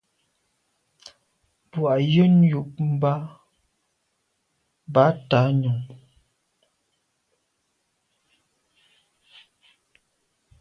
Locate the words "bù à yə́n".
1.69-2.33